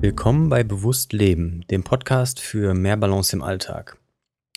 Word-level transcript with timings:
Willkommen 0.00 0.48
bei 0.48 0.62
Bewusst 0.62 1.12
Leben, 1.12 1.64
dem 1.72 1.82
Podcast 1.82 2.38
für 2.38 2.72
mehr 2.72 2.96
Balance 2.96 3.34
im 3.34 3.42
Alltag. 3.42 3.96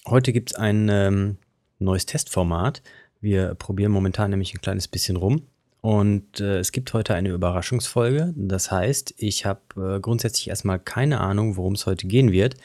Heute 0.05 0.33
gibt 0.33 0.51
es 0.51 0.55
ein 0.55 0.87
ähm, 0.87 1.37
neues 1.79 2.05
Testformat. 2.05 2.83
Wir 3.21 3.55
probieren 3.55 3.91
momentan 3.91 4.29
nämlich 4.29 4.53
ein 4.53 4.61
kleines 4.61 4.87
bisschen 4.87 5.15
rum. 5.15 5.41
Und 5.81 6.39
äh, 6.39 6.59
es 6.59 6.71
gibt 6.71 6.93
heute 6.93 7.15
eine 7.15 7.29
Überraschungsfolge. 7.29 8.35
Das 8.37 8.69
heißt, 8.69 9.15
ich 9.17 9.47
habe 9.47 9.95
äh, 9.95 9.99
grundsätzlich 9.99 10.47
erstmal 10.47 10.77
keine 10.77 11.19
Ahnung, 11.19 11.57
worum 11.57 11.73
es 11.73 11.87
heute 11.87 12.05
gehen 12.05 12.31
wird. 12.31 12.55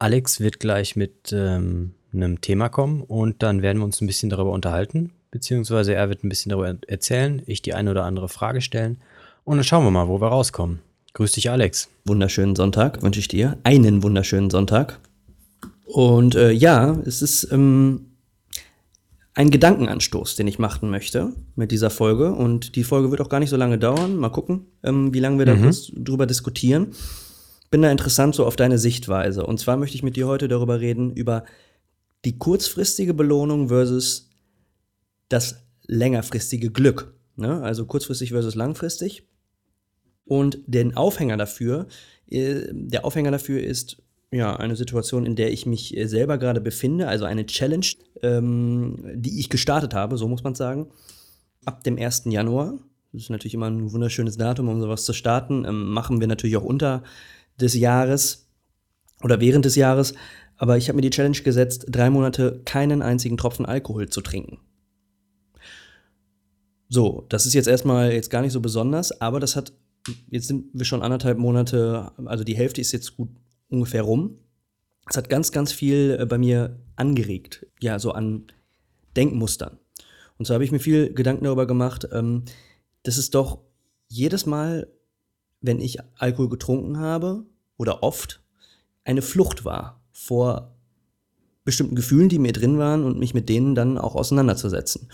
Alex 0.00 0.40
wird 0.40 0.58
gleich 0.58 0.96
mit 0.96 1.32
ähm, 1.32 1.94
einem 2.12 2.40
Thema 2.40 2.68
kommen 2.68 3.00
und 3.00 3.44
dann 3.44 3.62
werden 3.62 3.78
wir 3.78 3.84
uns 3.84 4.00
ein 4.00 4.08
bisschen 4.08 4.28
darüber 4.28 4.50
unterhalten, 4.50 5.12
beziehungsweise 5.30 5.94
er 5.94 6.08
wird 6.08 6.24
ein 6.24 6.28
bisschen 6.28 6.50
darüber 6.50 6.76
erzählen, 6.88 7.42
ich 7.46 7.62
die 7.62 7.74
eine 7.74 7.92
oder 7.92 8.04
andere 8.04 8.28
Frage 8.28 8.60
stellen 8.60 9.00
und 9.44 9.56
dann 9.56 9.64
schauen 9.64 9.84
wir 9.84 9.92
mal, 9.92 10.08
wo 10.08 10.20
wir 10.20 10.28
rauskommen. 10.28 10.80
Grüß 11.14 11.32
dich, 11.32 11.50
Alex. 11.50 11.88
Wunderschönen 12.04 12.54
Sonntag 12.54 13.02
wünsche 13.02 13.20
ich 13.20 13.28
dir. 13.28 13.58
Einen 13.64 14.02
wunderschönen 14.02 14.50
Sonntag. 14.50 15.00
Und 15.86 16.34
äh, 16.34 16.52
ja, 16.52 16.98
es 17.06 17.22
ist 17.22 17.50
ähm, 17.50 18.12
ein 19.34 19.50
Gedankenanstoß, 19.50 20.36
den 20.36 20.46
ich 20.46 20.58
machen 20.58 20.90
möchte 20.90 21.32
mit 21.56 21.70
dieser 21.72 21.90
Folge. 21.90 22.32
Und 22.32 22.76
die 22.76 22.84
Folge 22.84 23.10
wird 23.10 23.20
auch 23.20 23.30
gar 23.30 23.40
nicht 23.40 23.50
so 23.50 23.56
lange 23.56 23.78
dauern. 23.78 24.16
Mal 24.16 24.28
gucken, 24.28 24.66
ähm, 24.82 25.14
wie 25.14 25.20
lange 25.20 25.38
wir 25.38 25.54
mhm. 25.54 25.70
da 25.70 26.02
drüber 26.02 26.26
diskutieren. 26.26 26.88
Bin 27.70 27.82
da 27.82 27.90
interessant 27.90 28.34
so 28.34 28.44
auf 28.44 28.56
deine 28.56 28.78
Sichtweise. 28.78 29.46
Und 29.46 29.60
zwar 29.60 29.76
möchte 29.76 29.96
ich 29.96 30.02
mit 30.02 30.16
dir 30.16 30.26
heute 30.26 30.46
darüber 30.48 30.80
reden, 30.80 31.12
über 31.12 31.44
die 32.24 32.36
kurzfristige 32.36 33.14
Belohnung 33.14 33.68
versus 33.68 34.28
das 35.28 35.62
längerfristige 35.86 36.70
Glück. 36.70 37.14
Ne? 37.36 37.62
Also 37.62 37.86
kurzfristig 37.86 38.30
versus 38.30 38.54
langfristig. 38.54 39.24
Und 40.28 40.58
den 40.66 40.96
Aufhänger 40.96 41.36
dafür, 41.36 41.86
äh, 42.30 42.66
der 42.70 43.04
Aufhänger 43.04 43.30
dafür 43.30 43.62
ist 43.62 44.02
ja 44.30 44.54
eine 44.56 44.76
Situation, 44.76 45.24
in 45.24 45.36
der 45.36 45.50
ich 45.52 45.66
mich 45.66 45.96
äh, 45.96 46.06
selber 46.06 46.38
gerade 46.38 46.60
befinde, 46.60 47.08
also 47.08 47.24
eine 47.24 47.46
Challenge, 47.46 47.86
ähm, 48.22 48.96
die 49.14 49.40
ich 49.40 49.48
gestartet 49.48 49.94
habe, 49.94 50.18
so 50.18 50.28
muss 50.28 50.44
man 50.44 50.54
sagen, 50.54 50.88
ab 51.64 51.82
dem 51.84 51.98
1. 51.98 52.24
Januar. 52.26 52.78
Das 53.12 53.22
ist 53.22 53.30
natürlich 53.30 53.54
immer 53.54 53.70
ein 53.70 53.90
wunderschönes 53.90 54.36
Datum, 54.36 54.68
um 54.68 54.80
sowas 54.80 55.04
zu 55.04 55.14
starten. 55.14 55.64
Ähm, 55.64 55.88
machen 55.88 56.20
wir 56.20 56.26
natürlich 56.26 56.58
auch 56.58 56.64
unter 56.64 57.02
des 57.58 57.74
Jahres 57.74 58.48
oder 59.22 59.40
während 59.40 59.64
des 59.64 59.76
Jahres. 59.76 60.14
Aber 60.56 60.76
ich 60.76 60.88
habe 60.88 60.96
mir 60.96 61.02
die 61.02 61.10
Challenge 61.10 61.38
gesetzt, 61.38 61.86
drei 61.88 62.10
Monate 62.10 62.60
keinen 62.64 63.00
einzigen 63.00 63.38
Tropfen 63.38 63.64
Alkohol 63.64 64.08
zu 64.08 64.20
trinken. 64.20 64.58
So, 66.90 67.24
das 67.28 67.46
ist 67.46 67.54
jetzt 67.54 67.68
erstmal 67.68 68.12
jetzt 68.12 68.30
gar 68.30 68.42
nicht 68.42 68.52
so 68.52 68.60
besonders, 68.60 69.20
aber 69.20 69.40
das 69.40 69.56
hat 69.56 69.72
jetzt 70.30 70.48
sind 70.48 70.66
wir 70.72 70.84
schon 70.84 71.02
anderthalb 71.02 71.38
Monate, 71.38 72.12
also 72.24 72.44
die 72.44 72.56
Hälfte 72.56 72.80
ist 72.80 72.92
jetzt 72.92 73.16
gut 73.16 73.30
ungefähr 73.68 74.02
rum. 74.02 74.38
Es 75.08 75.16
hat 75.16 75.28
ganz, 75.28 75.52
ganz 75.52 75.72
viel 75.72 76.18
äh, 76.20 76.26
bei 76.26 76.38
mir 76.38 76.78
angeregt, 76.96 77.66
ja, 77.80 77.98
so 77.98 78.12
an 78.12 78.46
Denkmustern. 79.16 79.78
Und 80.38 80.46
so 80.46 80.54
habe 80.54 80.64
ich 80.64 80.72
mir 80.72 80.80
viel 80.80 81.12
Gedanken 81.12 81.44
darüber 81.44 81.66
gemacht, 81.66 82.08
ähm, 82.12 82.44
dass 83.02 83.16
es 83.16 83.30
doch 83.30 83.58
jedes 84.08 84.46
Mal, 84.46 84.88
wenn 85.60 85.80
ich 85.80 85.98
Alkohol 86.16 86.48
getrunken 86.48 86.98
habe 86.98 87.44
oder 87.76 88.02
oft, 88.02 88.42
eine 89.04 89.22
Flucht 89.22 89.64
war 89.64 90.02
vor 90.12 90.74
bestimmten 91.64 91.96
Gefühlen, 91.96 92.28
die 92.28 92.38
mir 92.38 92.52
drin 92.52 92.78
waren 92.78 93.04
und 93.04 93.18
mich 93.18 93.34
mit 93.34 93.48
denen 93.48 93.74
dann 93.74 93.98
auch 93.98 94.14
auseinanderzusetzen. 94.14 95.08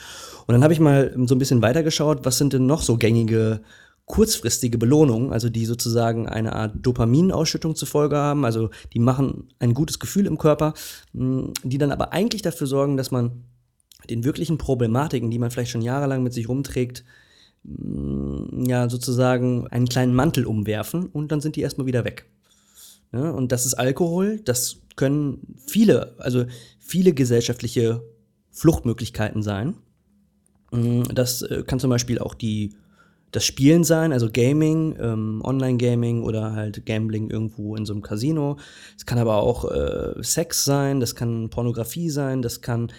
Und 0.46 0.52
dann 0.52 0.62
habe 0.62 0.72
ich 0.72 0.80
mal 0.80 1.12
so 1.26 1.34
ein 1.34 1.38
bisschen 1.38 1.62
weitergeschaut, 1.62 2.24
was 2.24 2.38
sind 2.38 2.52
denn 2.52 2.66
noch 2.66 2.82
so 2.82 2.96
gängige 2.96 3.60
kurzfristige 4.06 4.76
Belohnungen, 4.76 5.32
also 5.32 5.48
die 5.48 5.64
sozusagen 5.64 6.28
eine 6.28 6.54
Art 6.54 6.74
Dopaminausschüttung 6.80 7.74
zur 7.74 7.88
Folge 7.88 8.16
haben, 8.16 8.44
also 8.44 8.70
die 8.92 8.98
machen 8.98 9.48
ein 9.58 9.72
gutes 9.72 9.98
Gefühl 9.98 10.26
im 10.26 10.38
Körper, 10.38 10.74
hm, 11.12 11.52
die 11.62 11.78
dann 11.78 11.90
aber 11.90 12.12
eigentlich 12.12 12.42
dafür 12.42 12.66
sorgen, 12.66 12.96
dass 12.96 13.10
man 13.10 13.44
den 14.10 14.24
wirklichen 14.24 14.58
Problematiken, 14.58 15.30
die 15.30 15.38
man 15.38 15.50
vielleicht 15.50 15.70
schon 15.70 15.80
jahrelang 15.80 16.22
mit 16.22 16.34
sich 16.34 16.48
rumträgt, 16.48 17.04
hm, 17.64 18.64
ja 18.66 18.90
sozusagen 18.90 19.66
einen 19.68 19.88
kleinen 19.88 20.14
Mantel 20.14 20.44
umwerfen 20.44 21.06
und 21.06 21.32
dann 21.32 21.40
sind 21.40 21.56
die 21.56 21.62
erstmal 21.62 21.86
wieder 21.86 22.04
weg. 22.04 22.26
Ja, 23.12 23.30
und 23.30 23.52
das 23.52 23.64
ist 23.64 23.74
Alkohol, 23.74 24.40
das 24.44 24.80
können 24.96 25.56
viele, 25.66 26.14
also 26.18 26.44
viele 26.78 27.14
gesellschaftliche 27.14 28.02
Fluchtmöglichkeiten 28.50 29.42
sein. 29.42 29.76
Hm, 30.72 31.04
das 31.14 31.40
äh, 31.40 31.62
kann 31.66 31.80
zum 31.80 31.88
Beispiel 31.88 32.18
auch 32.18 32.34
die 32.34 32.74
das 33.34 33.44
Spielen 33.44 33.82
sein, 33.82 34.12
also 34.12 34.30
Gaming, 34.30 34.96
ähm, 35.00 35.42
Online-Gaming 35.44 36.22
oder 36.22 36.52
halt 36.52 36.86
Gambling 36.86 37.30
irgendwo 37.30 37.74
in 37.74 37.84
so 37.84 37.92
einem 37.92 38.02
Casino. 38.02 38.58
Es 38.96 39.06
kann 39.06 39.18
aber 39.18 39.38
auch 39.38 39.70
äh, 39.72 40.22
Sex 40.22 40.64
sein, 40.64 41.00
das 41.00 41.16
kann 41.16 41.50
Pornografie 41.50 42.10
sein, 42.10 42.42
das 42.42 42.60
kann 42.60 42.92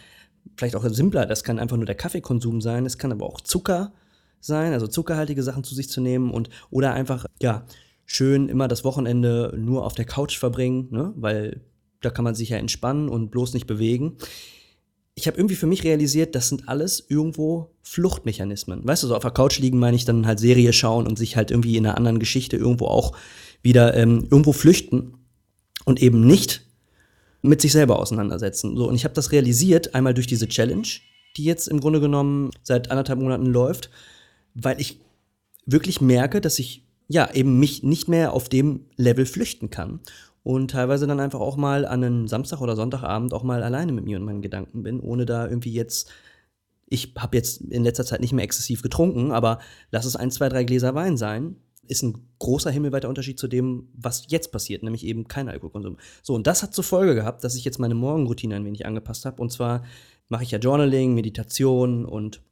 vielleicht 0.57 0.75
auch 0.75 0.84
simpler, 0.90 1.25
das 1.25 1.46
kann 1.46 1.57
einfach 1.57 1.78
nur 1.78 1.85
der 1.85 1.96
Kaffeekonsum 1.96 2.59
sein, 2.59 2.85
es 2.85 2.97
kann 2.97 3.13
aber 3.13 3.25
auch 3.25 3.40
Zucker 3.40 3.94
sein, 4.41 4.73
also 4.73 4.88
zuckerhaltige 4.88 5.41
Sachen 5.41 5.63
zu 5.63 5.73
sich 5.73 5.90
zu 5.90 6.01
nehmen 6.01 6.31
und 6.31 6.50
oder 6.69 6.94
einfach, 6.94 7.25
ja, 7.41 7.66
schön 8.06 8.50
immer 8.50 8.67
das 8.67 8.84
Wochenende 8.84 9.53
nur 9.57 9.85
auf 9.85 9.96
der 9.96 10.06
Couch 10.06 10.38
verbringen, 10.38 10.90
ne? 10.91 11.13
weil 11.16 11.62
da 12.02 12.09
kann 12.09 12.25
man 12.25 12.35
sich 12.35 12.50
ja 12.50 12.57
entspannen 12.57 13.07
und 13.07 13.31
bloß 13.31 13.53
nicht 13.53 13.67
bewegen 13.67 14.17
ich 15.16 15.28
habe 15.28 15.38
irgendwie 15.38 15.56
für 15.56 15.66
mich 15.66 15.84
realisiert, 15.86 16.36
das 16.36 16.50
sind 16.50 16.68
alles 16.68 17.06
irgendwo 17.08 17.72
Fluchtmechanismen. 17.81 18.86
Weißt 18.86 19.03
du, 19.03 19.08
so 19.08 19.16
auf 19.16 19.22
der 19.22 19.31
Couch 19.31 19.59
liegen 19.59 19.80
meine 19.80 19.96
ich 19.96 20.03
dann 20.03 20.28
halt 20.28 20.40
Serie 20.40 20.74
schauen 20.74 21.08
und 21.08 21.18
sich 21.18 21.38
halt 21.38 21.52
irgendwie 21.52 21.78
in 21.78 21.86
einer 21.86 21.98
anderen 21.98 22.20
Geschichte 22.20 22.58
irgendwo 22.58 22.88
auch 22.88 23.16
wieder 23.62 23.96
ähm, 23.96 24.28
irgendwo 24.30 24.52
flüchten 24.52 25.14
und 25.86 26.02
eben 26.02 26.28
nicht 26.28 26.66
mit 27.42 27.62
sich 27.62 27.72
selber 27.72 28.00
auseinandersetzen. 28.00 28.76
So, 28.76 28.90
und 28.90 28.96
ich 28.96 29.06
habe 29.06 29.14
das 29.14 29.31
realisiert, 29.31 29.96
einmal 29.96 30.14
durch 30.14 30.28
diese 30.28 30.50
Challenge, 30.50 30.88
die 31.38 31.46
jetzt 31.46 31.68
im 31.70 31.80
Grunde 31.80 32.02
genommen 32.02 32.52
seit 32.62 32.92
anderthalb 32.92 33.20
Monaten 33.20 33.46
läuft, 33.46 33.90
weil 34.53 34.82
ich 34.82 35.00
wirklich 35.66 36.02
merke, 36.02 36.42
dass 36.42 36.59
ich 36.59 36.84
ja 37.08 37.32
eben 37.34 37.58
mich 37.58 37.84
nicht 37.84 38.09
mehr 38.09 38.34
auf 38.34 38.50
dem 38.50 38.82
Level 38.97 39.26
flüchten 39.26 39.70
kann 39.70 40.02
und 40.45 40.69
teilweise 40.69 41.07
dann 41.07 41.19
einfach 41.19 41.39
auch 41.39 41.57
mal 41.57 41.88
an 41.88 42.03
einem 42.03 42.28
Samstag 42.28 42.61
oder 42.61 42.75
Sonntagabend 42.75 43.33
auch 43.33 43.41
mal 43.41 43.63
alleine 43.63 43.91
mit 43.91 44.06
mir 44.06 44.19
und 44.19 44.25
meinen 44.25 44.44
Gedanken 44.44 44.83
bin, 44.83 45.00
ohne 45.00 45.25
da 45.25 45.47
irgendwie 45.47 45.73
jetzt 45.73 46.11
ich 46.88 47.16
habe 47.17 47.35
jetzt 47.35 47.61
in 47.61 47.83
letzter 47.83 48.06
Zeit 48.06 48.22
nicht 48.22 48.31
mehr 48.31 48.45
exzessiv 48.45 48.84
getrunken, 48.84 49.31
aber 49.31 49.57
lass 49.89 50.05
es 50.05 50.16
ein, 50.16 50.29
zwei, 50.29 50.47
drei 50.47 50.63
Gläser 50.63 50.94
Wein 50.94 51.17
sein, 51.17 51.55
ist 51.88 52.03
ein 52.03 52.28
großer 52.38 52.69
himmelweiter 52.69 53.09
Unterschied 53.09 53.39
zu 53.39 53.47
dem, 53.47 53.89
was 53.95 54.25
jetzt 54.29 54.51
passiert, 54.51 54.84
nämlich 54.84 55.03
eben 55.03 55.28
kein 55.28 55.50
Alkoholkonsum. 55.50 55.97
So, 56.22 56.35
und 56.35 56.45
das 56.45 56.61
hat 56.61 56.75
zur 56.75 56.84
Folge 56.84 57.16
gehabt, 57.16 57.44
dass 57.44 57.55
ich 57.55 57.66
jetzt 57.66 57.79
meine 57.79 57.95
Morgenroutine 57.95 58.55
ein 58.55 58.66
wenig 58.66 58.85
angepasst 58.85 59.25
habe. 59.25 59.41
Und 59.41 59.51
zwar 59.51 59.84
mache 60.29 60.44
ich 60.44 60.51
ja 60.51 60.59
Journaling, 60.59 61.16
Meditation 61.16 62.05
und 62.05 62.44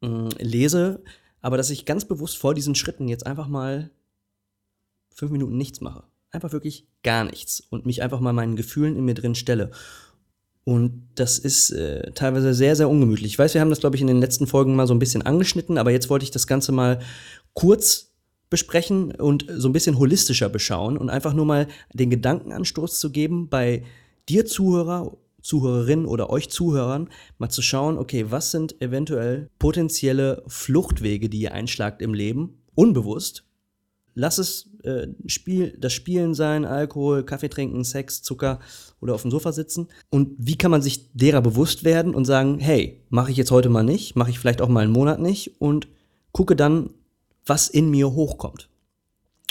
mh, 0.00 0.08
mm, 0.08 0.28
lese, 0.38 1.02
aber 1.40 1.56
dass 1.56 1.70
ich 1.70 1.86
ganz 1.86 2.04
bewusst 2.04 2.38
vor 2.38 2.54
diesen 2.54 2.76
Schritten 2.76 3.08
jetzt 3.08 3.26
einfach 3.26 3.48
mal 3.48 3.90
fünf 5.12 5.32
Minuten 5.32 5.56
nichts 5.56 5.80
mache 5.80 6.04
einfach 6.30 6.52
wirklich 6.52 6.86
gar 7.02 7.24
nichts 7.24 7.60
und 7.60 7.86
mich 7.86 8.02
einfach 8.02 8.20
mal 8.20 8.32
meinen 8.32 8.56
Gefühlen 8.56 8.96
in 8.96 9.04
mir 9.04 9.14
drin 9.14 9.34
stelle. 9.34 9.70
Und 10.64 11.08
das 11.14 11.38
ist 11.38 11.70
äh, 11.70 12.12
teilweise 12.12 12.54
sehr, 12.54 12.76
sehr 12.76 12.88
ungemütlich. 12.88 13.32
Ich 13.32 13.38
weiß, 13.38 13.54
wir 13.54 13.60
haben 13.60 13.70
das, 13.70 13.80
glaube 13.80 13.96
ich, 13.96 14.02
in 14.02 14.08
den 14.08 14.20
letzten 14.20 14.46
Folgen 14.46 14.76
mal 14.76 14.86
so 14.86 14.94
ein 14.94 14.98
bisschen 14.98 15.22
angeschnitten, 15.22 15.78
aber 15.78 15.90
jetzt 15.90 16.10
wollte 16.10 16.24
ich 16.24 16.30
das 16.30 16.46
Ganze 16.46 16.70
mal 16.70 17.00
kurz 17.54 18.12
besprechen 18.50 19.12
und 19.12 19.46
so 19.48 19.68
ein 19.68 19.72
bisschen 19.72 19.98
holistischer 19.98 20.48
beschauen 20.48 20.98
und 20.98 21.08
einfach 21.08 21.32
nur 21.32 21.46
mal 21.46 21.68
den 21.94 22.10
Gedankenanstoß 22.10 22.98
zu 22.98 23.10
geben, 23.10 23.48
bei 23.48 23.84
dir 24.28 24.44
Zuhörer, 24.44 25.16
Zuhörerin 25.40 26.04
oder 26.04 26.30
euch 26.30 26.50
Zuhörern, 26.50 27.08
mal 27.38 27.48
zu 27.48 27.62
schauen, 27.62 27.96
okay, 27.96 28.26
was 28.28 28.50
sind 28.50 28.82
eventuell 28.82 29.48
potenzielle 29.58 30.42
Fluchtwege, 30.46 31.28
die 31.28 31.40
ihr 31.40 31.52
einschlagt 31.52 32.02
im 32.02 32.12
Leben, 32.12 32.62
unbewusst, 32.74 33.44
lass 34.14 34.38
es 34.38 34.70
äh, 34.82 35.08
Spiel, 35.26 35.76
das 35.78 35.92
Spielen 35.92 36.34
sein, 36.34 36.64
Alkohol, 36.64 37.24
Kaffee 37.24 37.48
trinken, 37.48 37.84
Sex, 37.84 38.22
Zucker 38.22 38.60
oder 39.00 39.14
auf 39.14 39.22
dem 39.22 39.30
Sofa 39.30 39.52
sitzen. 39.52 39.88
Und 40.10 40.34
wie 40.38 40.56
kann 40.56 40.70
man 40.70 40.82
sich 40.82 41.10
derer 41.12 41.42
bewusst 41.42 41.84
werden 41.84 42.14
und 42.14 42.24
sagen, 42.24 42.58
hey, 42.58 43.02
mache 43.08 43.30
ich 43.30 43.36
jetzt 43.36 43.50
heute 43.50 43.68
mal 43.68 43.82
nicht, 43.82 44.16
mache 44.16 44.30
ich 44.30 44.38
vielleicht 44.38 44.60
auch 44.60 44.68
mal 44.68 44.84
einen 44.84 44.92
Monat 44.92 45.20
nicht 45.20 45.60
und 45.60 45.88
gucke 46.32 46.56
dann, 46.56 46.90
was 47.46 47.68
in 47.68 47.90
mir 47.90 48.12
hochkommt. 48.12 48.68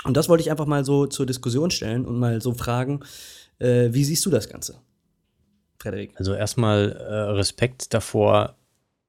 Und 0.05 0.15
das 0.15 0.29
wollte 0.29 0.41
ich 0.41 0.51
einfach 0.51 0.65
mal 0.65 0.85
so 0.85 1.07
zur 1.07 1.25
Diskussion 1.25 1.71
stellen 1.71 2.05
und 2.05 2.17
mal 2.17 2.41
so 2.41 2.53
fragen, 2.53 3.01
äh, 3.59 3.89
wie 3.91 4.05
siehst 4.05 4.25
du 4.25 4.29
das 4.29 4.47
Ganze, 4.49 4.75
Frederik? 5.77 6.13
Also 6.15 6.33
erstmal 6.33 6.91
äh, 6.91 7.13
Respekt 7.31 7.93
davor 7.93 8.55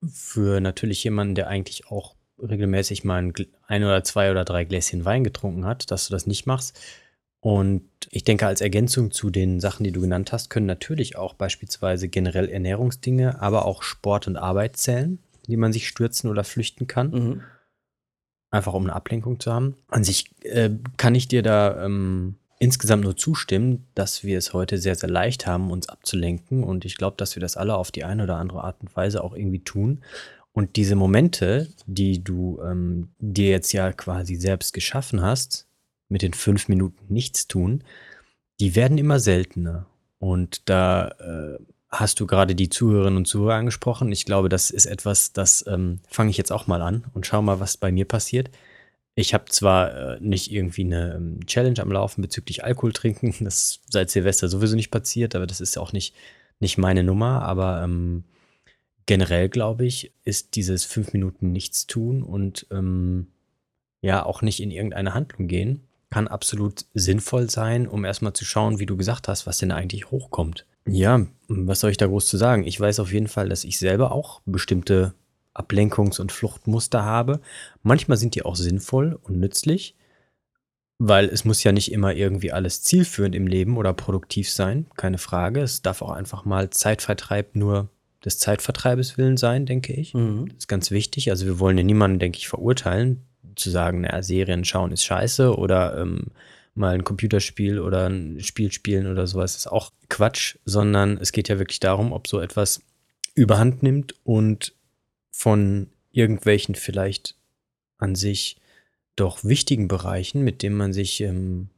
für 0.09 0.61
natürlich 0.61 1.05
jemanden, 1.05 1.35
der 1.35 1.49
eigentlich 1.49 1.87
auch 1.89 2.17
regelmäßig 2.43 3.05
mal 3.05 3.23
ein, 3.23 3.33
ein 3.67 3.85
oder 3.85 4.05
zwei 4.05 4.31
oder 4.31 4.45
drei 4.45 4.65
Gläschen 4.65 5.05
Wein 5.05 5.25
getrunken 5.25 5.65
hat, 5.67 5.91
dass 5.91 6.07
du 6.07 6.13
das 6.13 6.27
nicht 6.27 6.47
machst. 6.47 6.79
Und 7.41 7.89
ich 8.11 8.25
denke, 8.25 8.47
als 8.47 8.61
Ergänzung 8.61 9.11
zu 9.11 9.31
den 9.31 9.61
Sachen, 9.61 9.85
die 9.85 9.93
du 9.93 10.03
genannt 10.03 10.33
hast, 10.33 10.51
können 10.51 10.67
natürlich 10.67 11.17
auch 11.17 11.35
beispielsweise 11.35 12.09
generell 12.09 12.49
Ernährungsdinge, 12.49 13.41
aber 13.41 13.65
auch 13.65 13.83
Sport 13.83 14.27
und 14.29 14.37
Arbeit 14.37 14.77
zählen, 14.77 15.19
die 15.47 15.57
man 15.57 15.73
sich 15.73 15.89
stürzen 15.89 16.29
oder 16.29 16.45
flüchten 16.45 16.87
kann. 16.87 17.11
Mhm. 17.11 17.43
Einfach 18.51 18.75
um 18.75 18.83
eine 18.83 18.95
Ablenkung 18.95 19.41
zu 19.41 19.53
haben. 19.53 19.77
An 19.89 20.05
sich 20.05 20.31
äh, 20.43 20.71
kann 20.97 21.15
ich 21.15 21.29
dir 21.29 21.43
da 21.43 21.85
ähm, 21.85 22.37
insgesamt 22.59 23.05
nur 23.05 23.17
zustimmen, 23.17 23.87
dass 23.95 24.23
wir 24.23 24.37
es 24.37 24.53
heute 24.53 24.77
sehr, 24.77 24.95
sehr 24.95 25.09
leicht 25.09 25.47
haben, 25.47 25.71
uns 25.71 25.89
abzulenken. 25.89 26.63
Und 26.63 26.85
ich 26.85 26.97
glaube, 26.97 27.17
dass 27.17 27.35
wir 27.37 27.41
das 27.41 27.57
alle 27.57 27.75
auf 27.77 27.91
die 27.91 28.05
eine 28.05 28.25
oder 28.25 28.37
andere 28.37 28.65
Art 28.65 28.83
und 28.83 28.95
Weise 28.95 29.25
auch 29.25 29.35
irgendwie 29.35 29.65
tun. 29.65 30.03
Und 30.53 30.77
diese 30.77 30.97
Momente, 30.97 31.69
die 31.87 32.25
du 32.25 32.61
ähm, 32.63 33.11
dir 33.19 33.51
jetzt 33.51 33.73
ja 33.73 33.93
quasi 33.93 34.37
selbst 34.37 34.73
geschaffen 34.73 35.23
hast, 35.23 35.69
mit 36.09 36.23
den 36.23 36.35
fünf 36.35 36.69
Minuten 36.69 37.13
nichts 37.13 37.47
tun, 37.47 37.85
die 38.59 38.75
werden 38.75 38.99
immer 38.99 39.21
seltener. 39.21 39.87
Und 40.19 40.69
da 40.69 41.09
äh, 41.09 41.59
hast 41.91 42.21
du 42.21 42.27
gerade 42.27 42.55
die 42.55 42.69
Zuhörerinnen 42.69 43.17
und 43.17 43.27
Zuhörer 43.27 43.55
angesprochen. 43.55 44.13
Ich 44.13 44.25
glaube, 44.25 44.49
das 44.49 44.71
ist 44.71 44.87
etwas, 44.87 45.33
das 45.33 45.65
ähm, 45.67 46.01
fange 46.09 46.31
ich 46.31 46.37
jetzt 46.37 46.53
auch 46.53 46.67
mal 46.67 46.83
an 46.83 47.05
und 47.15 47.27
schau 47.27 47.43
mal, 47.43 47.61
was 47.61 47.77
bei 47.77 47.91
mir 47.91 48.05
passiert. 48.05 48.51
Ich 49.17 49.35
habe 49.35 49.47
zwar 49.47 49.95
äh, 49.95 50.21
nicht 50.21 50.53
irgendwie 50.53 50.85
eine 50.85 51.15
ähm, 51.15 51.47
Challenge 51.47 51.81
am 51.81 51.93
Laufen 51.93 52.23
bezüglich 52.23 52.65
Alkohol 52.65 52.93
trinken, 52.93 53.35
das 53.45 53.81
seit 53.89 54.11
Silvester 54.11 54.49
sowieso 54.49 54.77
nicht 54.77 54.91
passiert, 54.91 55.35
aber 55.35 55.47
das 55.47 55.61
ist 55.61 55.79
auch 55.79 55.93
nicht, 55.93 56.15
nicht 56.61 56.79
meine 56.79 57.03
Nummer, 57.03 57.43
aber 57.43 57.83
ähm, 57.83 58.25
generell 59.07 59.49
glaube 59.49 59.87
ich, 59.87 60.13
ist 60.25 60.57
dieses 60.57 60.85
fünf 60.85 61.13
Minuten 61.13 61.53
nichts 61.53 61.87
tun 61.87 62.23
und 62.23 62.67
ähm, 62.71 63.29
ja 64.03 64.25
auch 64.25 64.43
nicht 64.43 64.61
in 64.61 64.71
irgendeine 64.71 65.15
Handlung 65.15 65.47
gehen 65.49 65.87
kann 66.11 66.29
absolut 66.29 66.85
sinnvoll 66.93 67.49
sein, 67.49 67.87
um 67.87 68.05
erstmal 68.05 68.33
zu 68.33 68.45
schauen, 68.45 68.79
wie 68.79 68.87
du 68.87 68.97
gesagt 68.97 69.29
hast, 69.29 69.47
was 69.47 69.59
denn 69.59 69.71
eigentlich 69.71 70.11
hochkommt. 70.11 70.67
Ja, 70.87 71.25
was 71.49 71.81
soll 71.81 71.93
ich 71.93 71.97
da 71.97 72.07
groß 72.07 72.27
zu 72.27 72.37
sagen? 72.37 72.65
Ich 72.65 72.79
weiß 72.79 73.01
auf 73.01 73.13
jeden 73.13 73.29
Fall, 73.29 73.49
dass 73.49 73.65
ich 73.65 73.79
selber 73.79 74.13
auch 74.13 74.41
bestimmte 74.45 75.15
Ablenkungs- 75.55 76.21
und 76.21 76.33
Fluchtmuster 76.33 77.05
habe. 77.05 77.41
Manchmal 77.83 78.19
sind 78.19 78.35
die 78.35 78.45
auch 78.45 78.57
sinnvoll 78.57 79.19
und 79.23 79.39
nützlich, 79.39 79.95
weil 80.99 81.27
es 81.27 81.45
muss 81.45 81.63
ja 81.63 81.73
nicht 81.73 81.93
immer 81.93 82.15
irgendwie 82.15 82.53
alles 82.53 82.83
zielführend 82.83 83.35
im 83.35 83.47
Leben 83.47 83.77
oder 83.77 83.93
produktiv 83.93 84.51
sein, 84.51 84.87
keine 84.97 85.19
Frage. 85.19 85.61
Es 85.61 85.83
darf 85.83 86.03
auch 86.03 86.11
einfach 86.11 86.45
mal 86.45 86.71
Zeitvertreib 86.71 87.55
nur 87.55 87.89
des 88.25 88.39
Zeitvertreibes 88.39 89.17
willen 89.19 89.37
sein, 89.37 89.67
denke 89.67 89.93
ich. 89.93 90.15
Mhm. 90.15 90.47
Das 90.49 90.59
ist 90.59 90.69
ganz 90.69 90.91
wichtig. 90.91 91.31
Also 91.31 91.47
wir 91.47 91.59
wollen 91.59 91.79
ja 91.79 91.85
niemanden, 91.85 92.19
denke 92.19 92.39
ich, 92.39 92.49
verurteilen 92.49 93.25
zu 93.57 93.71
sagen, 93.71 94.03
naja, 94.03 94.23
Serien 94.23 94.65
schauen 94.65 94.93
ist 94.93 95.05
scheiße 95.05 95.57
oder 95.57 95.99
ähm, 95.99 96.27
mal 96.75 96.95
ein 96.95 97.05
Computerspiel 97.05 97.79
oder 97.79 98.09
ein 98.09 98.41
Spiel 98.41 98.73
spielen 98.73 99.07
oder 99.07 99.27
sowas 99.27 99.57
ist 99.57 99.67
auch 99.67 99.93
Quatsch, 100.09 100.57
sondern 100.65 101.19
es 101.19 101.33
geht 101.33 101.49
ja 101.49 101.59
wirklich 101.59 101.81
darum, 101.81 102.13
ob 102.13 102.29
so 102.29 102.41
etwas 102.41 102.83
überhand 103.35 103.83
nimmt 103.83 104.15
und 104.25 104.75
von 105.31 105.89
irgendwelchen 106.11 106.75
vielleicht 106.75 107.37
an 107.99 108.15
sich 108.15 108.57
doch 109.17 109.45
wichtigen 109.45 109.89
Bereichen, 109.89 110.43
mit 110.43 110.63
denen 110.63 110.77
man 110.77 110.93
sich 110.93 111.21
ähm, 111.21 111.69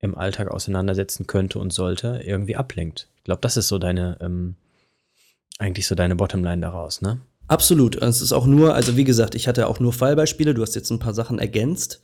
im 0.00 0.16
Alltag 0.16 0.48
auseinandersetzen 0.48 1.26
könnte 1.26 1.58
und 1.58 1.72
sollte, 1.72 2.20
irgendwie 2.24 2.56
ablenkt. 2.56 3.08
Ich 3.18 3.24
glaube, 3.24 3.40
das 3.40 3.56
ist 3.56 3.68
so 3.68 3.78
deine, 3.78 4.18
ähm, 4.20 4.56
eigentlich 5.58 5.86
so 5.86 5.94
deine 5.94 6.16
Bottomline 6.16 6.60
daraus, 6.60 7.00
ne? 7.00 7.20
Absolut. 7.46 7.96
Es 7.96 8.22
ist 8.22 8.32
auch 8.32 8.46
nur, 8.46 8.74
also 8.74 8.96
wie 8.96 9.04
gesagt, 9.04 9.34
ich 9.34 9.46
hatte 9.48 9.66
auch 9.66 9.78
nur 9.78 9.92
Fallbeispiele, 9.92 10.54
du 10.54 10.62
hast 10.62 10.74
jetzt 10.74 10.90
ein 10.90 10.98
paar 10.98 11.14
Sachen 11.14 11.38
ergänzt. 11.38 12.00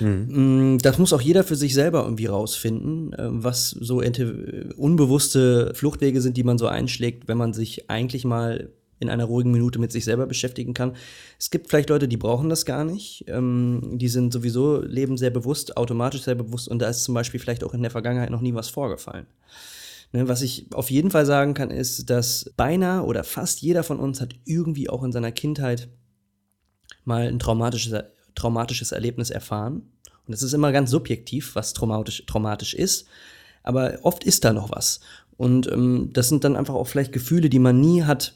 Mhm. 0.00 0.78
Das 0.82 0.98
muss 0.98 1.12
auch 1.12 1.20
jeder 1.20 1.44
für 1.44 1.54
sich 1.54 1.74
selber 1.74 2.02
irgendwie 2.02 2.26
rausfinden, 2.26 3.12
äh, 3.12 3.26
was 3.28 3.70
so 3.70 4.02
unbewusste 4.76 5.72
Fluchtwege 5.74 6.20
sind, 6.20 6.36
die 6.36 6.42
man 6.42 6.58
so 6.58 6.66
einschlägt, 6.66 7.28
wenn 7.28 7.38
man 7.38 7.52
sich 7.52 7.88
eigentlich 7.90 8.24
mal 8.24 8.70
in 8.98 9.10
einer 9.10 9.24
ruhigen 9.24 9.50
Minute 9.50 9.78
mit 9.78 9.90
sich 9.90 10.04
selber 10.04 10.26
beschäftigen 10.26 10.74
kann. 10.74 10.94
Es 11.38 11.50
gibt 11.50 11.68
vielleicht 11.68 11.90
Leute, 11.90 12.06
die 12.06 12.16
brauchen 12.16 12.48
das 12.48 12.64
gar 12.64 12.84
nicht. 12.84 13.24
Ähm, 13.26 13.98
die 13.98 14.08
sind 14.08 14.32
sowieso, 14.32 14.80
leben 14.80 15.16
sehr 15.16 15.30
bewusst, 15.30 15.76
automatisch 15.76 16.22
sehr 16.22 16.36
bewusst 16.36 16.68
und 16.68 16.80
da 16.80 16.88
ist 16.88 17.04
zum 17.04 17.14
Beispiel 17.14 17.40
vielleicht 17.40 17.64
auch 17.64 17.74
in 17.74 17.82
der 17.82 17.90
Vergangenheit 17.90 18.30
noch 18.30 18.40
nie 18.40 18.54
was 18.54 18.68
vorgefallen. 18.68 19.26
Ne, 20.12 20.28
was 20.28 20.42
ich 20.42 20.66
auf 20.74 20.90
jeden 20.90 21.10
Fall 21.10 21.24
sagen 21.24 21.54
kann, 21.54 21.70
ist, 21.70 22.10
dass 22.10 22.52
beinahe 22.56 23.02
oder 23.04 23.24
fast 23.24 23.62
jeder 23.62 23.82
von 23.82 23.98
uns 23.98 24.20
hat 24.20 24.34
irgendwie 24.44 24.90
auch 24.90 25.02
in 25.02 25.12
seiner 25.12 25.32
Kindheit 25.32 25.88
mal 27.04 27.26
ein 27.26 27.38
traumatisches, 27.38 28.04
traumatisches 28.34 28.92
Erlebnis 28.92 29.30
erfahren. 29.30 29.82
Und 30.26 30.34
es 30.34 30.42
ist 30.42 30.52
immer 30.52 30.70
ganz 30.70 30.90
subjektiv, 30.90 31.54
was 31.54 31.72
traumatisch, 31.72 32.24
traumatisch 32.26 32.74
ist. 32.74 33.06
Aber 33.62 33.98
oft 34.02 34.24
ist 34.24 34.44
da 34.44 34.52
noch 34.52 34.70
was. 34.70 35.00
Und 35.36 35.70
ähm, 35.72 36.10
das 36.12 36.28
sind 36.28 36.44
dann 36.44 36.56
einfach 36.56 36.74
auch 36.74 36.86
vielleicht 36.86 37.12
Gefühle, 37.12 37.48
die 37.48 37.58
man 37.58 37.80
nie 37.80 38.02
hat 38.02 38.34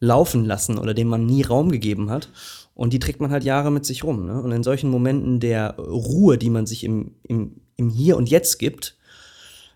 laufen 0.00 0.44
lassen 0.44 0.78
oder 0.78 0.94
denen 0.94 1.10
man 1.10 1.26
nie 1.26 1.42
Raum 1.42 1.70
gegeben 1.70 2.10
hat. 2.10 2.30
Und 2.74 2.92
die 2.92 2.98
trägt 2.98 3.20
man 3.20 3.30
halt 3.30 3.44
Jahre 3.44 3.70
mit 3.70 3.84
sich 3.84 4.04
rum. 4.04 4.26
Ne? 4.26 4.42
Und 4.42 4.52
in 4.52 4.62
solchen 4.62 4.90
Momenten 4.90 5.38
der 5.38 5.76
Ruhe, 5.76 6.38
die 6.38 6.50
man 6.50 6.66
sich 6.66 6.82
im, 6.82 7.14
im, 7.22 7.60
im 7.76 7.90
Hier 7.90 8.16
und 8.16 8.30
Jetzt 8.30 8.58
gibt, 8.58 8.96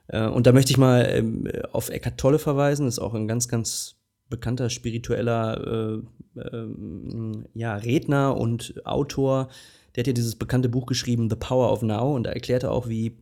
und 0.09 0.47
da 0.47 0.53
möchte 0.53 0.71
ich 0.71 0.79
mal 0.79 1.07
ähm, 1.11 1.49
auf 1.73 1.89
Eckhart 1.91 2.19
Tolle 2.19 2.39
verweisen, 2.39 2.87
ist 2.87 2.99
auch 2.99 3.15
ein 3.15 3.27
ganz, 3.27 3.49
ganz 3.49 3.97
bekannter 4.29 4.71
spiritueller 4.71 6.03
äh, 6.37 6.41
äh, 6.41 6.69
ja, 7.55 7.77
Redner 7.77 8.37
und 8.37 8.75
Autor. 8.85 9.49
Der 9.95 10.03
hat 10.03 10.07
ja 10.07 10.13
dieses 10.13 10.37
bekannte 10.37 10.69
Buch 10.69 10.87
geschrieben, 10.87 11.31
The 11.31 11.37
Power 11.37 11.73
of 11.73 11.83
Now, 11.83 12.15
und 12.15 12.25
da 12.25 12.31
erklärt 12.31 12.65
er 12.65 12.73
auch, 12.73 12.89
wie 12.89 13.17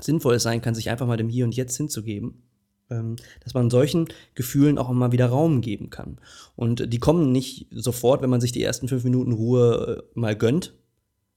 sinnvoll 0.00 0.34
es 0.34 0.42
sein 0.42 0.62
kann, 0.62 0.74
sich 0.74 0.90
einfach 0.90 1.06
mal 1.06 1.16
dem 1.16 1.28
Hier 1.28 1.44
und 1.44 1.54
Jetzt 1.54 1.76
hinzugeben. 1.76 2.42
Ähm, 2.90 3.14
dass 3.44 3.54
man 3.54 3.70
solchen 3.70 4.08
Gefühlen 4.34 4.76
auch 4.76 4.90
mal 4.90 5.12
wieder 5.12 5.26
Raum 5.26 5.60
geben 5.60 5.90
kann. 5.90 6.18
Und 6.56 6.92
die 6.92 6.98
kommen 6.98 7.30
nicht 7.30 7.68
sofort, 7.70 8.20
wenn 8.20 8.30
man 8.30 8.40
sich 8.40 8.50
die 8.50 8.64
ersten 8.64 8.88
fünf 8.88 9.04
Minuten 9.04 9.30
Ruhe 9.30 10.02
äh, 10.14 10.18
mal 10.18 10.34
gönnt, 10.34 10.74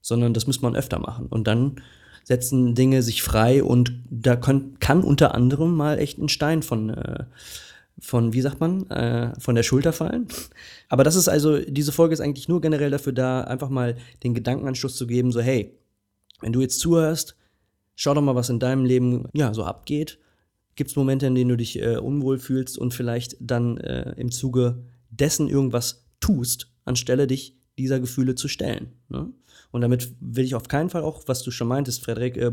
sondern 0.00 0.34
das 0.34 0.48
muss 0.48 0.62
man 0.62 0.74
öfter 0.74 0.98
machen. 0.98 1.26
Und 1.26 1.46
dann 1.46 1.80
setzen 2.24 2.74
Dinge 2.74 3.02
sich 3.02 3.22
frei 3.22 3.62
und 3.62 3.92
da 4.10 4.34
kann, 4.34 4.78
kann 4.80 5.04
unter 5.04 5.34
anderem 5.34 5.76
mal 5.76 5.98
echt 5.98 6.18
ein 6.18 6.28
Stein 6.28 6.62
von, 6.62 6.90
äh, 6.90 7.24
von, 8.00 8.32
wie 8.32 8.40
sagt 8.40 8.60
man, 8.60 8.90
äh, 8.90 9.38
von 9.38 9.54
der 9.54 9.62
Schulter 9.62 9.92
fallen. 9.92 10.26
Aber 10.88 11.04
das 11.04 11.16
ist 11.16 11.28
also, 11.28 11.58
diese 11.58 11.92
Folge 11.92 12.14
ist 12.14 12.20
eigentlich 12.20 12.48
nur 12.48 12.60
generell 12.60 12.90
dafür 12.90 13.12
da, 13.12 13.42
einfach 13.42 13.68
mal 13.68 13.96
den 14.22 14.34
Gedankenanschluss 14.34 14.96
zu 14.96 15.06
geben, 15.06 15.30
so 15.30 15.40
hey, 15.40 15.78
wenn 16.40 16.52
du 16.52 16.60
jetzt 16.60 16.80
zuhörst, 16.80 17.36
schau 17.94 18.14
doch 18.14 18.22
mal, 18.22 18.34
was 18.34 18.50
in 18.50 18.58
deinem 18.58 18.84
Leben 18.84 19.28
ja 19.32 19.54
so 19.54 19.64
abgeht. 19.64 20.18
Gibt 20.76 20.90
es 20.90 20.96
Momente, 20.96 21.26
in 21.26 21.34
denen 21.34 21.50
du 21.50 21.56
dich 21.56 21.80
äh, 21.80 21.98
unwohl 21.98 22.38
fühlst 22.38 22.78
und 22.78 22.92
vielleicht 22.92 23.36
dann 23.38 23.76
äh, 23.76 24.12
im 24.16 24.32
Zuge 24.32 24.82
dessen 25.10 25.48
irgendwas 25.48 26.04
tust, 26.20 26.72
anstelle 26.84 27.26
dich 27.26 27.56
dieser 27.78 28.00
Gefühle 28.00 28.34
zu 28.34 28.48
stellen. 28.48 28.92
Ne? 29.08 29.32
Und 29.70 29.80
damit 29.80 30.12
will 30.20 30.44
ich 30.44 30.54
auf 30.54 30.68
keinen 30.68 30.90
Fall 30.90 31.02
auch, 31.02 31.22
was 31.26 31.42
du 31.42 31.50
schon 31.50 31.68
meintest, 31.68 32.04
Frederik, 32.04 32.36
äh, 32.36 32.52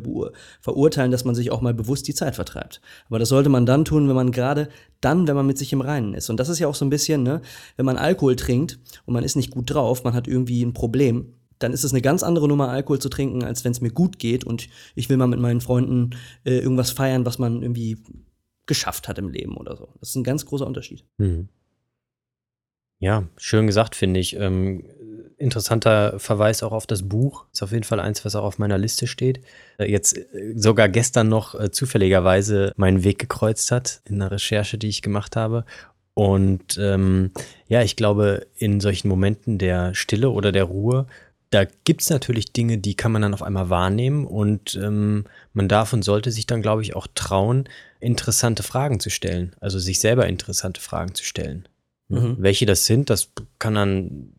verurteilen, 0.59 1.11
dass 1.11 1.25
man 1.25 1.35
sich 1.35 1.51
auch 1.51 1.61
mal 1.61 1.73
bewusst 1.73 2.07
die 2.07 2.15
Zeit 2.15 2.35
vertreibt. 2.35 2.81
Aber 3.07 3.19
das 3.19 3.29
sollte 3.29 3.49
man 3.49 3.65
dann 3.65 3.85
tun, 3.85 4.07
wenn 4.07 4.15
man 4.15 4.31
gerade 4.31 4.69
dann, 5.01 5.27
wenn 5.27 5.35
man 5.35 5.45
mit 5.45 5.57
sich 5.57 5.71
im 5.73 5.81
Reinen 5.81 6.13
ist. 6.13 6.29
Und 6.29 6.39
das 6.39 6.49
ist 6.49 6.59
ja 6.59 6.67
auch 6.67 6.75
so 6.75 6.85
ein 6.85 6.89
bisschen, 6.89 7.23
ne, 7.23 7.41
wenn 7.75 7.85
man 7.85 7.97
Alkohol 7.97 8.35
trinkt 8.35 8.79
und 9.05 9.13
man 9.13 9.23
ist 9.23 9.35
nicht 9.35 9.51
gut 9.51 9.71
drauf, 9.71 10.03
man 10.03 10.13
hat 10.13 10.27
irgendwie 10.27 10.63
ein 10.63 10.73
Problem, 10.73 11.33
dann 11.59 11.73
ist 11.73 11.83
es 11.83 11.91
eine 11.91 12.01
ganz 12.01 12.23
andere 12.23 12.47
Nummer, 12.47 12.69
Alkohol 12.69 12.99
zu 12.99 13.09
trinken, 13.09 13.43
als 13.43 13.63
wenn 13.63 13.71
es 13.71 13.81
mir 13.81 13.91
gut 13.91 14.17
geht 14.17 14.43
und 14.43 14.67
ich 14.95 15.09
will 15.09 15.17
mal 15.17 15.27
mit 15.27 15.39
meinen 15.39 15.61
Freunden 15.61 16.11
äh, 16.43 16.57
irgendwas 16.57 16.91
feiern, 16.91 17.25
was 17.25 17.37
man 17.37 17.61
irgendwie 17.61 17.97
geschafft 18.65 19.07
hat 19.07 19.19
im 19.19 19.29
Leben 19.29 19.57
oder 19.57 19.75
so. 19.75 19.89
Das 19.99 20.09
ist 20.09 20.15
ein 20.15 20.23
ganz 20.23 20.45
großer 20.45 20.65
Unterschied. 20.65 21.05
Mhm. 21.17 21.49
Ja, 22.99 23.27
schön 23.35 23.67
gesagt, 23.67 23.95
finde 23.95 24.19
ich. 24.19 24.35
Ähm, 24.35 24.85
interessanter 25.41 26.19
Verweis 26.19 26.63
auch 26.63 26.71
auf 26.71 26.87
das 26.87 27.07
Buch. 27.07 27.45
Ist 27.51 27.63
auf 27.63 27.71
jeden 27.71 27.83
Fall 27.83 27.99
eins, 27.99 28.23
was 28.23 28.35
auch 28.35 28.43
auf 28.43 28.59
meiner 28.59 28.77
Liste 28.77 29.07
steht. 29.07 29.41
Äh, 29.77 29.91
jetzt 29.91 30.17
äh, 30.17 30.53
sogar 30.55 30.89
gestern 30.89 31.29
noch 31.29 31.59
äh, 31.59 31.71
zufälligerweise 31.71 32.71
meinen 32.77 33.03
Weg 33.03 33.19
gekreuzt 33.19 33.71
hat 33.71 34.01
in 34.07 34.19
der 34.19 34.31
Recherche, 34.31 34.77
die 34.77 34.89
ich 34.89 35.01
gemacht 35.01 35.35
habe. 35.35 35.65
Und 36.13 36.77
ähm, 36.77 37.31
ja, 37.67 37.81
ich 37.81 37.95
glaube, 37.95 38.47
in 38.55 38.79
solchen 38.79 39.07
Momenten 39.07 39.57
der 39.57 39.93
Stille 39.93 40.29
oder 40.29 40.51
der 40.51 40.65
Ruhe, 40.65 41.07
da 41.51 41.65
gibt 41.83 42.01
es 42.01 42.09
natürlich 42.09 42.53
Dinge, 42.53 42.77
die 42.77 42.95
kann 42.95 43.11
man 43.11 43.21
dann 43.21 43.33
auf 43.33 43.43
einmal 43.43 43.69
wahrnehmen 43.69 44.25
und 44.25 44.75
ähm, 44.75 45.25
man 45.53 45.67
darf 45.67 45.91
und 45.91 46.03
sollte 46.03 46.31
sich 46.31 46.47
dann, 46.47 46.61
glaube 46.61 46.81
ich, 46.81 46.95
auch 46.95 47.07
trauen, 47.13 47.67
interessante 47.99 48.63
Fragen 48.63 48.99
zu 48.99 49.09
stellen. 49.09 49.53
Also 49.59 49.77
sich 49.77 49.99
selber 49.99 50.27
interessante 50.27 50.79
Fragen 50.79 51.13
zu 51.13 51.25
stellen. 51.25 51.67
Mhm. 52.07 52.37
Welche 52.39 52.65
das 52.65 52.85
sind, 52.85 53.09
das 53.09 53.31
kann 53.59 53.75
dann 53.75 54.33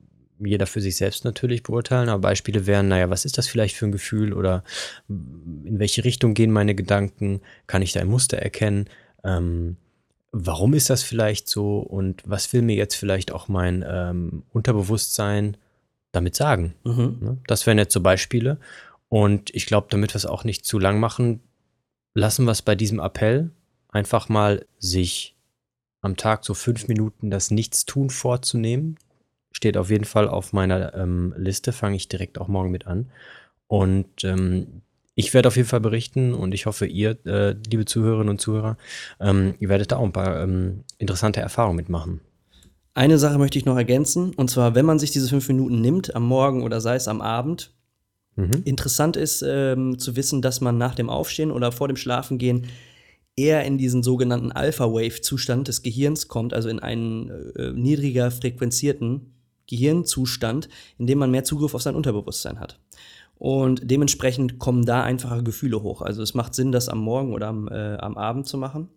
jeder 0.44 0.66
für 0.66 0.80
sich 0.80 0.96
selbst 0.96 1.25
natürlich 1.25 1.62
beurteilen, 1.62 2.08
aber 2.08 2.20
Beispiele 2.20 2.66
wären, 2.66 2.88
naja, 2.88 3.11
was 3.11 3.25
ist 3.25 3.38
das 3.38 3.49
vielleicht 3.49 3.76
für 3.76 3.87
ein 3.87 3.92
Gefühl 3.92 4.32
oder 4.32 4.64
in 5.08 5.78
welche 5.78 6.04
Richtung 6.04 6.34
gehen 6.34 6.50
meine 6.50 6.75
Gedanken? 6.75 7.40
Kann 7.66 7.82
ich 7.82 7.92
da 7.92 8.00
ein 8.00 8.08
Muster 8.08 8.38
erkennen? 8.38 8.87
Ähm, 9.25 9.76
warum 10.32 10.75
ist 10.75 10.90
das 10.90 11.02
vielleicht 11.02 11.49
so 11.49 11.78
und 11.78 12.22
was 12.25 12.52
will 12.52 12.62
mir 12.62 12.76
jetzt 12.76 12.94
vielleicht 12.94 13.32
auch 13.32 13.49
mein 13.49 13.84
ähm, 13.87 14.42
Unterbewusstsein 14.52 15.56
damit 16.11 16.34
sagen? 16.34 16.75
Mhm. 16.84 17.16
Ne? 17.20 17.38
Das 17.46 17.66
wären 17.66 17.78
jetzt 17.78 17.92
so 17.92 18.00
Beispiele. 18.00 18.58
Und 19.08 19.54
ich 19.54 19.66
glaube, 19.66 19.88
damit 19.90 20.14
wir 20.14 20.16
es 20.16 20.26
auch 20.26 20.44
nicht 20.44 20.64
zu 20.64 20.78
lang 20.78 20.99
machen, 20.99 21.40
lassen 22.14 22.46
wir 22.46 22.52
es 22.52 22.62
bei 22.62 22.75
diesem 22.75 22.99
Appell 22.99 23.50
einfach 23.88 24.28
mal 24.28 24.64
sich 24.78 25.37
am 26.00 26.16
Tag 26.16 26.44
so 26.44 26.54
fünf 26.54 26.88
Minuten 26.88 27.30
das 27.30 27.50
Nichtstun 27.50 28.11
vorzunehmen. 28.11 28.99
Steht 29.52 29.76
auf 29.76 29.90
jeden 29.90 30.04
Fall 30.04 30.28
auf 30.28 30.52
meiner 30.52 30.94
ähm, 30.94 31.35
Liste, 31.37 31.73
fange 31.73 31.97
ich 31.97 32.09
direkt 32.09 32.38
auch 32.38 32.49
morgen 32.49 32.71
mit 32.71 32.87
an. 32.87 33.11
Und 33.68 34.25
ähm, 34.25 34.82
ich 35.14 35.35
werde 35.35 35.49
auf 35.49 35.56
jeden 35.56 35.68
Fall 35.68 35.80
berichten 35.80 36.35
und 36.35 36.54
ich 36.54 36.66
hoffe, 36.66 36.87
ihr, 36.87 37.18
äh, 37.26 37.54
liebe 37.71 37.85
Zuhörerinnen 37.85 38.30
und 38.30 38.40
Zuhörer, 38.40 38.76
ähm, 39.21 39.54
ihr 39.61 39.68
werdet 39.68 39.92
da 39.92 39.97
auch 39.97 40.04
ein 40.04 40.12
paar 40.12 40.42
ähm, 40.42 40.85
interessante 40.99 41.40
Erfahrungen 41.40 41.76
mitmachen. 41.76 42.21
Eine 42.94 43.18
Sache 43.18 43.38
möchte 43.38 43.59
ich 43.59 43.64
noch 43.64 43.76
ergänzen, 43.76 44.35
und 44.35 44.50
zwar, 44.50 44.75
wenn 44.75 44.85
man 44.85 44.99
sich 44.99 45.11
diese 45.11 45.28
fünf 45.28 45.49
Minuten 45.49 45.80
nimmt, 45.80 46.14
am 46.14 46.25
Morgen 46.25 46.62
oder 46.62 46.80
sei 46.80 46.94
es 46.94 47.09
am 47.09 47.21
Abend, 47.21 47.73
mhm. 48.37 48.62
interessant 48.64 49.16
ist 49.16 49.42
ähm, 49.47 49.99
zu 49.99 50.16
wissen, 50.16 50.42
dass 50.42 50.61
man 50.61 50.76
nach 50.76 50.94
dem 50.94 51.09
Aufstehen 51.09 51.50
oder 51.50 51.73
vor 51.73 51.88
dem 51.88 51.97
Schlafengehen 51.97 52.66
eher 53.37 53.64
in 53.64 53.78
diesen 53.78 54.02
sogenannten 54.02 54.52
Alpha-Wave-Zustand 54.52 55.68
des 55.68 55.82
Gehirns 55.82 56.28
kommt, 56.28 56.52
also 56.52 56.68
in 56.68 56.80
einen 56.80 57.30
äh, 57.56 57.73
niedriger 57.73 58.30
frequenzierten 58.30 59.32
Gehirnzustand, 59.73 60.69
in 60.99 61.07
dem 61.07 61.19
man 61.19 61.31
mehr 61.31 61.45
Zugriff 61.45 61.75
auf 61.75 61.83
sein 61.83 61.97
Unterbewusstsein 61.97 62.61
hat. 62.61 62.79
Und 63.38 63.91
dementsprechend 63.91 64.59
kommen 64.59 64.85
da 64.85 65.02
einfache 65.02 65.43
Gefühle 65.43 65.83
hoch. 65.83 66.02
Also 66.02 66.23
es 66.23 66.35
macht 66.35 66.55
Sinn, 66.55 66.71
das 66.71 66.88
am 66.88 67.00
Morgen 67.00 67.33
oder 67.33 67.49
am, 67.49 67.67
äh, 67.69 67.97
am 67.97 68.17
Abend 68.17 68.47
zu 68.47 68.59
machen. 68.59 68.88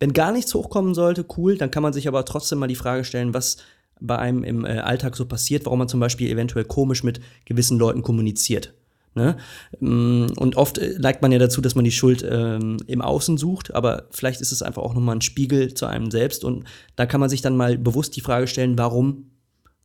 Wenn 0.00 0.12
gar 0.12 0.32
nichts 0.32 0.54
hochkommen 0.54 0.94
sollte, 0.94 1.24
cool, 1.36 1.56
dann 1.56 1.70
kann 1.70 1.82
man 1.82 1.92
sich 1.92 2.08
aber 2.08 2.24
trotzdem 2.24 2.58
mal 2.58 2.66
die 2.66 2.74
Frage 2.74 3.04
stellen, 3.04 3.34
was 3.34 3.58
bei 4.00 4.18
einem 4.18 4.42
im 4.42 4.64
äh, 4.64 4.78
Alltag 4.78 5.16
so 5.16 5.26
passiert, 5.26 5.64
warum 5.66 5.78
man 5.78 5.88
zum 5.88 6.00
Beispiel 6.00 6.30
eventuell 6.30 6.64
komisch 6.64 7.04
mit 7.04 7.20
gewissen 7.44 7.78
Leuten 7.78 8.02
kommuniziert. 8.02 8.74
Ne? 9.14 9.36
Mm, 9.78 10.26
und 10.36 10.56
oft 10.56 10.78
äh, 10.78 10.98
neigt 10.98 11.22
man 11.22 11.30
ja 11.30 11.38
dazu, 11.38 11.60
dass 11.60 11.76
man 11.76 11.84
die 11.84 11.92
Schuld 11.92 12.26
ähm, 12.28 12.78
im 12.86 13.00
Außen 13.00 13.38
sucht, 13.38 13.74
aber 13.74 14.08
vielleicht 14.10 14.40
ist 14.40 14.50
es 14.50 14.62
einfach 14.62 14.82
auch 14.82 14.94
nochmal 14.94 15.16
ein 15.16 15.20
Spiegel 15.20 15.74
zu 15.74 15.86
einem 15.86 16.10
selbst. 16.10 16.44
Und 16.44 16.64
da 16.96 17.06
kann 17.06 17.20
man 17.20 17.30
sich 17.30 17.42
dann 17.42 17.56
mal 17.56 17.78
bewusst 17.78 18.16
die 18.16 18.20
Frage 18.22 18.48
stellen, 18.48 18.76
warum 18.76 19.30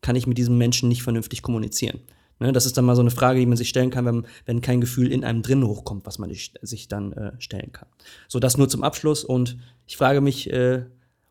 kann 0.01 0.15
ich 0.15 0.27
mit 0.27 0.38
diesem 0.38 0.58
Menschen 0.58 0.89
nicht 0.89 1.03
vernünftig 1.03 1.41
kommunizieren? 1.41 2.00
Ne, 2.39 2.53
das 2.53 2.65
ist 2.65 2.77
dann 2.77 2.86
mal 2.86 2.96
so 2.96 3.01
eine 3.01 3.12
Frage, 3.12 3.39
die 3.39 3.46
man 3.46 3.58
sich 3.58 3.68
stellen 3.68 3.89
kann, 3.89 4.06
wenn, 4.06 4.25
wenn 4.46 4.62
kein 4.62 4.79
Gefühl 4.79 5.12
in 5.12 5.25
einem 5.25 5.41
drin 5.41 5.65
hochkommt, 5.65 6.06
was 6.06 6.20
man 6.20 6.32
sich 6.34 6.88
dann 6.88 7.12
äh, 7.12 7.32
stellen 7.39 7.74
kann. 7.74 7.89
So, 8.29 8.39
das 8.39 8.58
nur 8.58 8.70
zum 8.70 8.84
Abschluss 8.84 9.25
und 9.25 9.58
ich 9.86 9.98
frage 9.98 10.22
mich, 10.22 10.50
äh, 10.50 10.84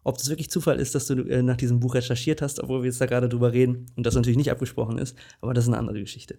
ob 0.05 0.19
das 0.19 0.29
wirklich 0.29 0.51
Zufall 0.51 0.79
ist, 0.79 0.95
dass 0.95 1.07
du 1.07 1.15
äh, 1.23 1.43
nach 1.43 1.57
diesem 1.57 1.81
Buch 1.81 1.95
recherchiert 1.95 2.43
hast, 2.43 2.61
obwohl 2.61 2.83
wir 2.83 2.87
jetzt 2.87 3.01
da 3.01 3.07
gerade 3.07 3.29
drüber 3.29 3.53
reden 3.53 3.87
und 3.97 4.05
das 4.05 4.15
natürlich 4.15 4.37
nicht 4.37 4.51
abgesprochen 4.51 4.99
ist, 4.99 5.17
aber 5.41 5.55
das 5.55 5.65
ist 5.65 5.69
eine 5.69 5.79
andere 5.79 6.01
Geschichte. 6.01 6.39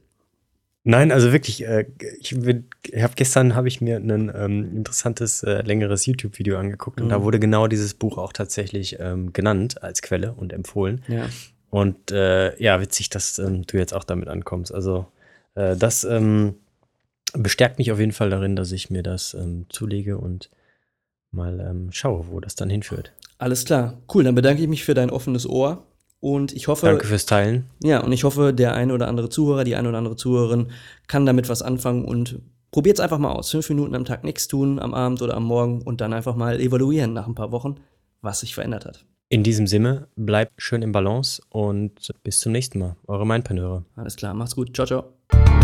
Nein, 0.84 1.12
also 1.12 1.32
wirklich, 1.32 1.66
äh, 1.66 1.86
ich, 2.20 2.36
ich 2.36 3.04
habe 3.04 3.14
gestern 3.16 3.56
habe 3.56 3.68
ich 3.68 3.82
mir 3.82 3.98
ein 3.98 4.32
ähm, 4.34 4.78
interessantes, 4.78 5.44
äh, 5.44 5.62
längeres 5.62 6.06
YouTube-Video 6.06 6.58
angeguckt 6.58 7.00
mhm. 7.00 7.06
und 7.06 7.10
da 7.10 7.20
mhm. 7.20 7.24
wurde 7.24 7.40
genau 7.40 7.68
dieses 7.68 7.96
Buch 7.96 8.18
auch 8.18 8.34
tatsächlich 8.34 8.98
ähm, 9.00 9.34
genannt 9.34 9.84
als 9.84 10.02
Quelle 10.02 10.34
und 10.34 10.54
empfohlen. 10.54 11.02
Ja. 11.08 11.26
Und 11.70 12.12
äh, 12.12 12.60
ja, 12.62 12.82
witzig, 12.82 13.10
dass 13.10 13.40
ähm, 13.40 13.66
du 13.66 13.78
jetzt 13.78 13.94
auch 13.94 14.04
damit 14.04 14.28
ankommst. 14.28 14.74
Also 14.74 15.06
äh, 15.56 15.76
das 15.76 16.04
ähm, 16.04 16.56
bestärkt 17.34 17.78
mich 17.78 17.92
auf 17.92 18.00
jeden 18.00 18.12
Fall 18.12 18.30
darin, 18.30 18.56
dass 18.56 18.72
ich 18.72 18.90
mir 18.90 19.04
das 19.04 19.34
ähm, 19.34 19.66
zulege 19.70 20.18
und 20.18 20.50
mal 21.32 21.60
ähm, 21.60 21.92
schaue, 21.92 22.28
wo 22.30 22.40
das 22.40 22.56
dann 22.56 22.70
hinführt. 22.70 23.14
Alles 23.38 23.66
klar, 23.66 23.98
cool. 24.14 24.24
Dann 24.24 24.36
bedanke 24.36 24.62
ich 24.62 24.68
mich 24.68 24.84
für 24.84 24.94
dein 24.94 25.10
offenes 25.10 25.48
Ohr 25.48 25.86
und 26.20 26.54
ich 26.54 26.68
hoffe. 26.68 26.88
Danke 26.88 27.08
fürs 27.08 27.26
Teilen. 27.26 27.66
Ja, 27.84 28.00
und 28.00 28.12
ich 28.12 28.24
hoffe, 28.24 28.54
der 28.54 28.74
eine 28.74 28.94
oder 28.94 29.08
andere 29.08 29.30
Zuhörer, 29.30 29.64
die 29.64 29.76
eine 29.76 29.90
oder 29.90 29.98
andere 30.00 30.16
Zuhörerin 30.16 30.72
kann 31.08 31.26
damit 31.26 31.50
was 31.50 31.62
anfangen 31.62 32.04
und 32.04 32.40
probiert 32.72 32.98
es 32.98 33.00
einfach 33.00 33.20
mal 33.20 33.32
aus. 33.32 33.52
Fünf 33.52 33.70
Minuten 33.70 33.96
am 33.96 34.06
Tag 34.06 34.24
nichts 34.24 34.48
tun, 34.48 34.80
am 34.80 34.94
Abend 34.94 35.22
oder 35.22 35.36
am 35.36 35.44
Morgen 35.44 35.82
und 35.82 36.02
dann 36.02 36.14
einfach 36.14 36.36
mal 36.36 36.60
evaluieren 36.60 37.14
nach 37.14 37.28
ein 37.28 37.36
paar 37.36 37.52
Wochen, 37.52 37.76
was 38.22 38.42
sich 38.42 38.56
verändert 38.56 38.86
hat. 38.86 39.06
In 39.32 39.44
diesem 39.44 39.68
Sinne, 39.68 40.08
bleibt 40.16 40.60
schön 40.60 40.82
im 40.82 40.92
Balance 40.92 41.40
und 41.50 42.12
bis 42.24 42.40
zum 42.40 42.52
nächsten 42.52 42.80
Mal. 42.80 42.96
Eure 43.06 43.28
Mindpaneure. 43.28 43.86
Alles 43.96 44.16
klar, 44.16 44.34
macht's 44.34 44.56
gut. 44.56 44.76
Ciao, 44.76 44.88
ciao. 44.88 45.59